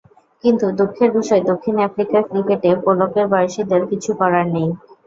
[0.43, 4.69] কিন্তু দুঃখের বিষয় দক্ষিণ আফ্রিকা ক্রিকেটে পোলকের বয়সীদের কিছু করার নেই।